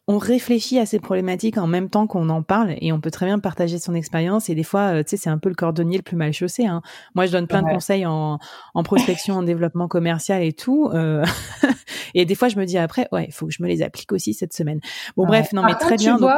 on 0.07 0.19
réfléchit 0.19 0.79
à 0.79 0.87
ces 0.87 1.01
problématiques 1.01 1.59
en 1.59 1.67
même 1.67 1.91
temps 1.91 2.07
qu'on 2.07 2.29
en 2.29 2.43
parle 2.43 2.77
et 2.81 2.93
on 2.93 3.01
peut 3.01 3.11
très 3.11 3.27
bien 3.27 3.39
partager 3.39 3.79
son 3.79 3.95
expérience. 3.95 4.49
Et 4.49 4.55
des 4.55 4.63
fois, 4.63 4.95
euh, 4.95 5.03
tu 5.03 5.11
sais, 5.11 5.17
c'est 5.17 5.31
un 5.31 5.39
peu 5.39 5.49
le 5.49 5.55
cordonnier 5.55 5.97
le 5.97 6.03
plus 6.03 6.17
mal 6.17 6.33
chaussé. 6.33 6.67
Hein. 6.67 6.83
Moi, 7.15 7.27
je 7.27 7.33
donne 7.33 7.47
plein 7.47 7.63
de 7.63 7.69
conseils 7.69 8.07
en, 8.07 8.39
en 8.75 8.83
prospection, 8.83 9.37
en 9.37 9.43
développement 9.43 9.89
commercial 9.89 10.43
et 10.43 10.53
tout. 10.53 10.89
Euh, 10.95 11.25
et 12.15 12.25
des 12.25 12.35
fois, 12.35 12.49
je 12.49 12.57
me 12.57 12.65
dis 12.65 12.79
après, 12.79 13.09
ouais, 13.11 13.27
il 13.27 13.33
faut 13.33 13.47
que 13.47 13.53
je 13.53 13.63
me 13.63 13.69
les 13.69 13.83
applique 13.83 14.13
aussi 14.13 14.35
cette 14.35 14.53
semaine. 14.53 14.81
Bon, 15.17 15.27
bref, 15.27 15.53
non, 15.53 15.65
mais 15.65 15.75
très 15.75 15.97
bien. 15.97 16.17
donc, 16.17 16.31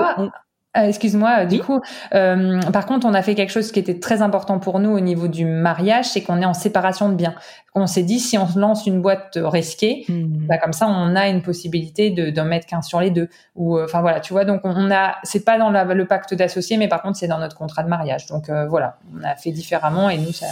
Euh, 0.76 0.88
excuse-moi, 0.88 1.44
du 1.44 1.60
coup, 1.60 1.80
euh, 2.14 2.60
par 2.72 2.86
contre, 2.86 3.06
on 3.06 3.14
a 3.14 3.22
fait 3.22 3.34
quelque 3.34 3.50
chose 3.50 3.70
qui 3.70 3.78
était 3.78 4.00
très 4.00 4.22
important 4.22 4.58
pour 4.58 4.80
nous 4.80 4.90
au 4.90 5.00
niveau 5.00 5.28
du 5.28 5.44
mariage, 5.44 6.06
c'est 6.06 6.22
qu'on 6.22 6.40
est 6.40 6.44
en 6.44 6.54
séparation 6.54 7.08
de 7.08 7.14
biens. 7.14 7.34
On 7.76 7.86
s'est 7.86 8.02
dit, 8.02 8.18
si 8.18 8.38
on 8.38 8.48
lance 8.56 8.86
une 8.86 9.00
boîte 9.00 9.38
risquée, 9.40 10.04
hmm. 10.08 10.46
bah, 10.46 10.58
comme 10.58 10.72
ça, 10.72 10.86
on 10.88 11.14
a 11.14 11.28
une 11.28 11.42
possibilité 11.42 12.10
de 12.10 12.30
d'en 12.30 12.44
mettre 12.44 12.66
qu'un 12.66 12.82
sur 12.82 13.00
les 13.00 13.10
deux. 13.10 13.28
Ou, 13.54 13.78
euh, 13.78 13.84
enfin 13.84 14.00
voilà, 14.00 14.20
tu 14.20 14.32
vois, 14.32 14.44
donc 14.44 14.62
on 14.64 14.90
a, 14.90 15.16
c'est 15.22 15.44
pas 15.44 15.58
dans 15.58 15.70
le 15.70 16.06
pacte 16.06 16.34
d'associés, 16.34 16.76
mais 16.76 16.88
par 16.88 17.02
contre, 17.02 17.18
c'est 17.18 17.28
dans 17.28 17.38
notre 17.38 17.56
contrat 17.56 17.82
de 17.82 17.88
mariage. 17.88 18.26
Donc 18.26 18.50
voilà, 18.68 18.98
on 19.16 19.22
a 19.24 19.36
fait 19.36 19.52
différemment 19.52 20.10
et 20.10 20.18
nous, 20.18 20.32
ça. 20.32 20.46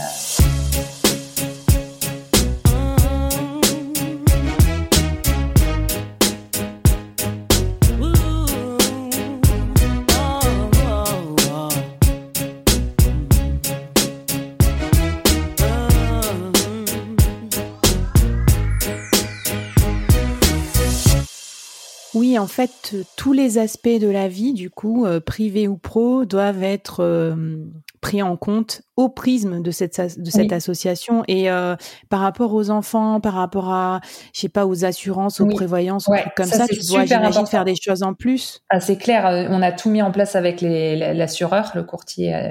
En 22.43 22.49
fait, 22.49 22.97
tous 23.17 23.33
les 23.33 23.59
aspects 23.59 23.89
de 23.89 24.09
la 24.09 24.27
vie, 24.27 24.53
du 24.53 24.69
coup, 24.69 25.07
euh, 25.07 25.21
privé 25.21 25.69
ou 25.69 25.77
pro, 25.77 26.25
doivent 26.25 26.65
être 26.65 26.99
euh, 27.01 27.57
pris 28.03 28.21
en 28.21 28.37
compte 28.37 28.83
au 28.97 29.09
prisme 29.09 29.63
de 29.63 29.71
cette 29.71 30.19
de 30.19 30.31
cette 30.31 30.53
association 30.53 31.23
et 31.29 31.51
euh, 31.51 31.77
par 32.11 32.21
rapport 32.21 32.53
aux 32.53 32.69
enfants, 32.69 33.21
par 33.21 33.35
rapport 33.35 33.73
à 33.73 34.01
je 34.35 34.41
sais 34.41 34.49
pas 34.51 34.67
aux 34.67 34.85
assurances, 34.85 35.41
aux 35.41 35.47
prévoyances, 35.47 36.05
trucs 36.05 36.35
comme 36.37 36.47
ça, 36.47 36.67
tu 36.67 36.81
dois 36.89 37.07
j'imagine 37.07 37.47
faire 37.47 37.65
des 37.65 37.77
choses 37.81 38.03
en 38.03 38.13
plus? 38.13 38.61
Ah, 38.69 38.81
c'est 38.81 38.99
clair, 38.99 39.27
euh, 39.27 39.47
on 39.49 39.63
a 39.63 39.71
tout 39.73 39.89
mis 39.89 40.03
en 40.03 40.11
place 40.11 40.35
avec 40.35 40.61
l'assureur, 40.61 41.71
le 41.75 41.85
courtier 41.85 42.35
euh, 42.35 42.51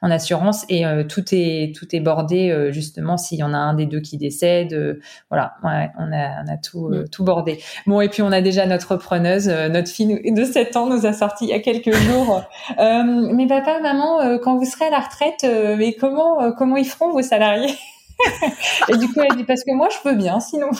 en 0.00 0.10
assurance 0.10 0.64
et 0.70 0.84
tout 1.08 1.24
est 1.30 1.76
tout 1.76 1.94
est 1.94 2.00
bordé 2.00 2.70
justement 2.72 3.18
s'il 3.18 3.38
y 3.38 3.42
en 3.42 3.52
a 3.52 3.58
un 3.58 3.74
des 3.74 3.86
deux 3.86 4.00
qui 4.00 4.16
décède, 4.16 4.98
voilà, 5.30 5.54
ouais, 5.62 5.90
on 5.98 6.10
a 6.10 6.42
on 6.42 6.52
a 6.52 6.56
tout 6.56 6.88
mm. 6.88 7.08
tout 7.10 7.22
bordé. 7.22 7.60
Bon 7.86 8.00
et 8.00 8.08
puis 8.08 8.22
on 8.22 8.32
a 8.32 8.40
déjà 8.40 8.64
notre 8.64 8.96
preneuse, 8.96 9.46
notre 9.48 9.88
fille 9.88 10.32
de 10.32 10.44
7 10.44 10.74
ans 10.76 10.86
nous 10.86 11.04
a 11.04 11.12
sorti 11.12 11.44
il 11.44 11.50
y 11.50 11.52
a 11.54 11.60
quelques 11.60 11.94
jours. 11.94 12.42
mais 12.78 13.46
papa, 13.46 13.78
maman, 13.80 14.38
quand 14.38 14.56
vous 14.56 14.64
serez 14.64 14.85
à 14.86 14.90
la 14.90 15.00
retraite, 15.00 15.44
euh, 15.44 15.76
mais 15.76 15.94
comment 15.94 16.42
euh, 16.42 16.52
comment 16.52 16.76
ils 16.76 16.86
feront 16.86 17.10
vos 17.10 17.22
salariés 17.22 17.74
et 18.88 18.96
du 18.96 19.08
coup, 19.08 19.20
elle 19.20 19.36
dit 19.36 19.44
parce 19.44 19.62
que 19.62 19.74
moi, 19.74 19.88
je 19.90 20.08
veux 20.08 20.16
bien, 20.16 20.40
sinon. 20.40 20.70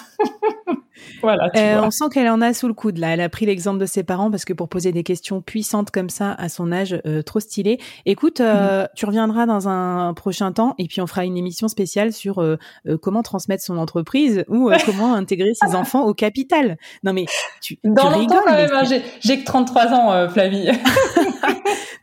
voilà. 1.20 1.50
Euh, 1.54 1.82
on 1.82 1.90
sent 1.90 2.06
qu'elle 2.10 2.30
en 2.30 2.40
a 2.40 2.54
sous 2.54 2.66
le 2.66 2.72
coude 2.72 2.96
là. 2.96 3.08
Elle 3.10 3.20
a 3.20 3.28
pris 3.28 3.44
l'exemple 3.44 3.78
de 3.78 3.84
ses 3.84 4.04
parents 4.04 4.30
parce 4.30 4.46
que 4.46 4.54
pour 4.54 4.70
poser 4.70 4.90
des 4.90 5.02
questions 5.02 5.42
puissantes 5.42 5.90
comme 5.90 6.08
ça 6.08 6.32
à 6.32 6.48
son 6.48 6.72
âge, 6.72 6.98
trop 7.26 7.38
stylé. 7.38 7.78
Écoute, 8.06 8.40
mhm. 8.40 8.88
tu 8.96 9.04
reviendras 9.04 9.44
dans 9.44 9.68
un 9.68 10.14
prochain 10.14 10.50
temps 10.50 10.75
et 10.78 10.86
puis 10.86 11.02
on 11.02 11.06
fera 11.06 11.26
une 11.26 11.36
émission 11.36 11.68
spéciale 11.68 12.14
sur 12.14 12.42
comment 13.02 13.22
transmettre 13.22 13.62
son 13.62 13.76
entreprise 13.76 14.46
ou 14.48 14.70
comment 14.86 15.12
intégrer 15.12 15.52
ses 15.52 15.76
enfants 15.76 16.06
au 16.06 16.14
capital. 16.14 16.78
Non 17.04 17.12
mais 17.12 17.26
tu, 17.60 17.78
dans 17.84 18.12
tu 18.12 18.18
rigoles. 18.20 18.40
Quand 18.46 18.52
même, 18.52 18.72
hein, 18.72 19.00
j'ai 19.20 19.40
que 19.40 19.44
33 19.44 19.88
ans, 19.88 20.28
Flavie. 20.30 20.70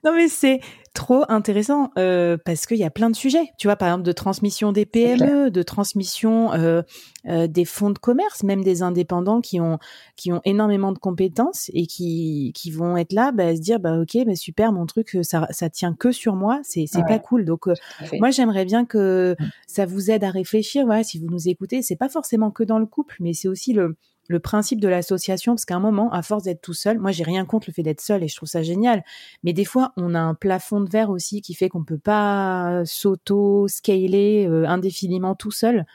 non 0.04 0.14
mais 0.14 0.28
c'est 0.28 0.60
trop 0.94 1.24
intéressant 1.28 1.92
euh, 1.98 2.38
parce 2.44 2.66
qu'il 2.66 2.78
y 2.78 2.84
a 2.84 2.90
plein 2.92 3.10
de 3.10 3.16
sujets. 3.16 3.52
Tu 3.58 3.68
vois, 3.68 3.76
par 3.76 3.88
exemple, 3.90 4.04
de 4.04 4.12
transmission 4.12 4.72
des 4.72 4.86
PME, 4.86 5.50
de 5.50 5.64
transmission 5.64 6.54
euh, 6.54 6.82
euh, 7.28 7.48
des 7.48 7.66
fonds 7.66 7.90
de 7.90 7.98
commerce, 7.98 8.44
même 8.44 8.64
des 8.64 8.84
indépendants 8.84 9.42
qui 9.42 9.60
ont 9.60 9.80
qui 10.16 10.32
ont 10.32 10.42
énormément 10.46 10.92
de 10.92 11.00
compétences 11.00 11.72
et 11.74 11.88
qui 11.88 12.52
qui 12.56 12.70
vont 12.72 12.96
être 12.96 13.12
là, 13.12 13.32
bah, 13.32 13.56
se 13.56 13.62
dire 13.62 13.80
bah 13.80 14.00
ok, 14.00 14.18
bah, 14.26 14.36
super, 14.36 14.72
mon 14.72 14.86
truc 14.86 15.18
ça 15.24 15.48
ça 15.50 15.70
tient 15.70 15.94
que 15.94 16.12
sur 16.12 16.36
moi, 16.36 16.60
c'est 16.64 16.86
c'est 16.88 17.04
pas 17.04 17.20
cool. 17.20 17.46
Donc 17.46 17.68
euh, 17.68 17.74
moi 18.20 18.30
j'aimerais 18.30 18.66
bien 18.66 18.86
que 18.86 19.36
mmh. 19.40 19.46
ça 19.68 19.86
vous 19.86 20.12
aide 20.12 20.24
à 20.24 20.30
réfléchir. 20.30 20.86
Voilà, 20.86 21.04
si 21.04 21.18
vous 21.18 21.28
nous 21.28 21.50
écoutez, 21.50 21.82
c'est 21.82 21.96
pas 21.96 22.10
forcément 22.10 22.52
que 22.52 22.64
dans 22.64 22.80
le 22.80 22.86
couple, 22.86 23.16
mais 23.20 23.34
c'est 23.34 23.48
aussi 23.48 23.74
le 23.74 23.98
le 24.28 24.40
principe 24.40 24.80
de 24.80 24.88
l'association, 24.88 25.54
parce 25.54 25.66
qu'à 25.66 25.76
un 25.76 25.80
moment, 25.80 26.12
à 26.12 26.22
force 26.22 26.44
d'être 26.44 26.62
tout 26.62 26.74
seul, 26.74 27.00
moi 27.00 27.12
j'ai 27.12 27.24
rien 27.24 27.46
contre 27.46 27.68
le 27.70 27.74
fait 27.74 27.84
d'être 27.84 28.02
seul 28.02 28.24
et 28.24 28.28
je 28.28 28.36
trouve 28.36 28.50
ça 28.50 28.64
génial, 28.64 29.04
mais 29.44 29.54
des 29.54 29.66
fois 29.66 29.94
on 29.98 30.16
a 30.16 30.20
un 30.20 30.34
plafond 30.34 30.82
de 30.82 30.90
verre 30.90 31.10
aussi 31.10 31.42
qui 31.42 31.54
fait 31.54 31.70
qu'on 31.70 31.84
peut 31.84 31.98
pas 31.98 32.84
s'auto-scaler 32.86 34.48
euh, 34.48 34.68
indéfiniment 34.68 35.36
tout 35.36 35.52
seul. 35.52 35.86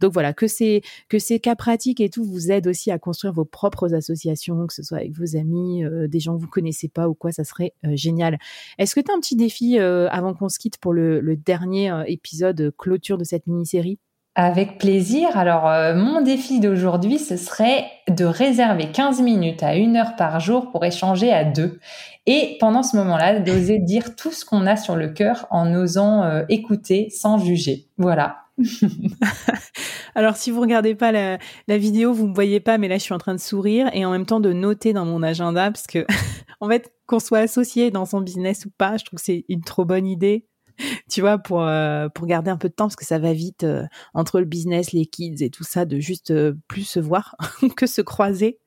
Donc 0.00 0.12
voilà, 0.12 0.32
que 0.32 0.46
ces 0.46 0.82
que 1.08 1.18
ces 1.18 1.40
cas 1.40 1.56
pratiques 1.56 2.00
et 2.00 2.10
tout 2.10 2.24
vous 2.24 2.50
aident 2.50 2.68
aussi 2.68 2.90
à 2.90 2.98
construire 2.98 3.32
vos 3.32 3.44
propres 3.44 3.94
associations, 3.94 4.66
que 4.66 4.74
ce 4.74 4.82
soit 4.82 4.98
avec 4.98 5.12
vos 5.12 5.36
amis, 5.36 5.84
euh, 5.84 6.08
des 6.08 6.20
gens 6.20 6.36
que 6.36 6.42
vous 6.42 6.48
connaissez 6.48 6.88
pas 6.88 7.08
ou 7.08 7.14
quoi, 7.14 7.32
ça 7.32 7.44
serait 7.44 7.72
euh, 7.84 7.96
génial. 7.96 8.38
Est-ce 8.78 8.94
que 8.94 9.00
tu 9.00 9.10
as 9.10 9.14
un 9.14 9.20
petit 9.20 9.36
défi 9.36 9.78
avant 9.78 10.34
qu'on 10.34 10.48
se 10.48 10.58
quitte 10.58 10.78
pour 10.78 10.92
le, 10.92 11.20
le 11.20 11.36
dernier 11.36 11.92
épisode 12.06 12.72
clôture 12.76 13.18
de 13.18 13.24
cette 13.24 13.46
mini-série? 13.46 13.98
Avec 14.38 14.78
plaisir. 14.78 15.36
Alors, 15.36 15.66
euh, 15.66 15.96
mon 15.96 16.22
défi 16.22 16.60
d'aujourd'hui, 16.60 17.18
ce 17.18 17.36
serait 17.36 17.86
de 18.08 18.24
réserver 18.24 18.92
15 18.92 19.20
minutes 19.20 19.64
à 19.64 19.74
une 19.74 19.96
heure 19.96 20.14
par 20.14 20.38
jour 20.38 20.70
pour 20.70 20.84
échanger 20.84 21.32
à 21.32 21.42
deux. 21.42 21.80
Et 22.26 22.56
pendant 22.60 22.84
ce 22.84 22.96
moment-là, 22.98 23.40
d'oser 23.40 23.80
dire 23.80 24.14
tout 24.14 24.30
ce 24.30 24.44
qu'on 24.44 24.64
a 24.68 24.76
sur 24.76 24.94
le 24.94 25.08
cœur 25.08 25.48
en 25.50 25.74
osant 25.74 26.22
euh, 26.22 26.44
écouter 26.48 27.10
sans 27.10 27.38
juger. 27.38 27.88
Voilà. 27.98 28.36
Alors, 30.14 30.36
si 30.36 30.52
vous 30.52 30.60
regardez 30.60 30.94
pas 30.94 31.10
la, 31.10 31.38
la, 31.66 31.76
vidéo, 31.76 32.12
vous 32.12 32.28
me 32.28 32.34
voyez 32.34 32.60
pas, 32.60 32.78
mais 32.78 32.86
là, 32.86 32.96
je 32.96 33.02
suis 33.02 33.14
en 33.14 33.18
train 33.18 33.34
de 33.34 33.40
sourire 33.40 33.90
et 33.92 34.04
en 34.04 34.12
même 34.12 34.26
temps 34.26 34.40
de 34.40 34.52
noter 34.52 34.92
dans 34.92 35.04
mon 35.04 35.24
agenda 35.24 35.68
parce 35.72 35.88
que, 35.88 36.06
en 36.60 36.68
fait, 36.68 36.92
qu'on 37.08 37.18
soit 37.18 37.40
associé 37.40 37.90
dans 37.90 38.04
son 38.04 38.20
business 38.20 38.66
ou 38.66 38.70
pas, 38.70 38.98
je 38.98 39.04
trouve 39.04 39.18
que 39.18 39.24
c'est 39.24 39.44
une 39.48 39.62
trop 39.62 39.84
bonne 39.84 40.06
idée 40.06 40.47
tu 41.10 41.20
vois, 41.20 41.38
pour 41.38 41.62
euh, 41.62 42.08
pour 42.08 42.26
garder 42.26 42.50
un 42.50 42.56
peu 42.56 42.68
de 42.68 42.74
temps 42.74 42.86
parce 42.86 42.96
que 42.96 43.04
ça 43.04 43.18
va 43.18 43.32
vite 43.32 43.64
euh, 43.64 43.84
entre 44.14 44.40
le 44.40 44.46
business, 44.46 44.92
les 44.92 45.06
kids 45.06 45.42
et 45.42 45.50
tout 45.50 45.64
ça, 45.64 45.84
de 45.84 45.98
juste 46.00 46.30
euh, 46.30 46.54
plus 46.68 46.84
se 46.84 47.00
voir 47.00 47.36
que 47.76 47.86
se 47.86 48.00
croiser. 48.00 48.58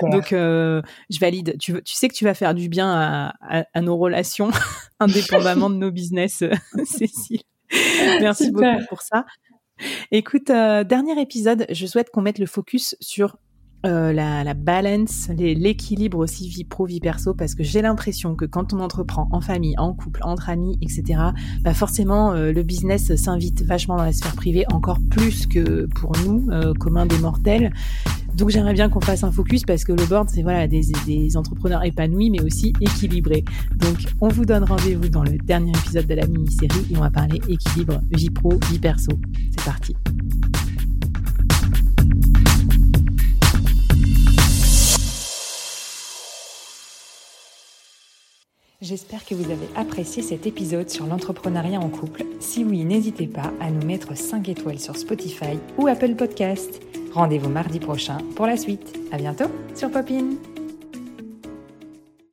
Donc, 0.00 0.28
je 0.30 1.20
valide. 1.20 1.56
Tu, 1.58 1.82
tu 1.82 1.94
sais 1.94 2.08
que 2.08 2.14
tu 2.14 2.24
vas 2.24 2.32
faire 2.32 2.54
du 2.54 2.70
bien 2.70 2.90
à, 2.90 3.34
à, 3.74 3.80
nos 3.82 3.98
relations, 3.98 4.50
indépendamment 5.00 5.68
de 5.68 5.74
nos 5.74 5.90
business, 5.90 6.42
Cécile. 6.84 7.42
Merci 8.20 8.50
beaucoup 8.50 8.86
pour 8.88 9.02
ça. 9.02 9.26
Écoute, 10.10 10.46
dernier 10.46 11.20
épisode, 11.20 11.66
je 11.68 11.84
souhaite 11.84 12.08
qu'on 12.08 12.22
mette 12.22 12.38
le 12.38 12.46
focus 12.46 12.96
sur 13.00 13.36
euh, 13.86 14.12
la, 14.12 14.42
la, 14.42 14.54
balance, 14.54 15.28
l'équilibre 15.36 16.18
aussi 16.18 16.48
vie 16.48 16.64
pro 16.64 16.84
vie 16.84 16.98
perso, 16.98 17.32
parce 17.32 17.54
que 17.54 17.62
j'ai 17.62 17.80
l'impression 17.80 18.34
que 18.34 18.44
quand 18.44 18.72
on 18.72 18.80
entreprend 18.80 19.28
en 19.30 19.40
famille, 19.40 19.76
en 19.78 19.94
couple, 19.94 20.20
entre 20.24 20.50
amis, 20.50 20.76
etc., 20.82 21.20
bah 21.62 21.74
forcément 21.74 22.32
euh, 22.32 22.50
le 22.50 22.62
business 22.64 23.14
s'invite 23.14 23.62
vachement 23.62 23.96
dans 23.96 24.04
la 24.04 24.12
sphère 24.12 24.34
privée, 24.34 24.64
encore 24.72 24.98
plus 25.10 25.46
que 25.46 25.86
pour 25.94 26.12
nous, 26.24 26.48
euh, 26.50 26.74
communs 26.74 27.06
des 27.06 27.18
mortels. 27.18 27.72
Donc 28.34 28.50
j'aimerais 28.50 28.74
bien 28.74 28.88
qu'on 28.88 29.00
fasse 29.00 29.22
un 29.22 29.30
focus 29.30 29.62
parce 29.64 29.84
que 29.84 29.92
le 29.92 30.04
board 30.06 30.28
c'est 30.28 30.42
voilà 30.42 30.66
des, 30.66 30.82
des 31.06 31.36
entrepreneurs 31.36 31.84
épanouis 31.84 32.30
mais 32.30 32.42
aussi 32.42 32.72
équilibrés. 32.80 33.44
Donc 33.76 34.06
on 34.20 34.28
vous 34.28 34.44
donne 34.44 34.64
rendez-vous 34.64 35.08
dans 35.08 35.22
le 35.22 35.38
dernier 35.38 35.70
épisode 35.70 36.06
de 36.06 36.14
la 36.14 36.26
mini-série 36.26 36.86
et 36.90 36.96
on 36.96 37.00
va 37.00 37.10
parler 37.10 37.40
équilibre 37.48 38.00
vie 38.10 38.30
pro 38.30 38.58
vie 38.70 38.78
perso. 38.78 39.12
C'est 39.56 39.64
parti. 39.64 39.94
J'espère 48.88 49.26
que 49.26 49.34
vous 49.34 49.50
avez 49.50 49.68
apprécié 49.76 50.22
cet 50.22 50.46
épisode 50.46 50.88
sur 50.88 51.04
l'entrepreneuriat 51.04 51.78
en 51.78 51.90
couple. 51.90 52.24
Si 52.40 52.64
oui, 52.64 52.84
n'hésitez 52.84 53.26
pas 53.26 53.52
à 53.60 53.70
nous 53.70 53.86
mettre 53.86 54.16
5 54.16 54.48
étoiles 54.48 54.78
sur 54.78 54.96
Spotify 54.96 55.58
ou 55.76 55.88
Apple 55.88 56.14
Podcast. 56.14 56.80
Rendez-vous 57.12 57.50
mardi 57.50 57.80
prochain 57.80 58.16
pour 58.34 58.46
la 58.46 58.56
suite. 58.56 58.98
À 59.12 59.18
bientôt 59.18 59.50
sur 59.74 59.90
Popin. 59.90 60.30